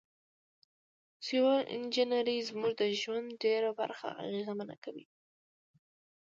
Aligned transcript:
سیول 1.25 1.61
انجنیری 1.75 2.37
زموږ 2.49 2.71
د 2.81 2.83
ژوند 2.99 3.27
ډیره 3.43 3.69
برخه 3.79 4.07
اغیزمنه 4.23 4.75
کوي. 4.83 5.05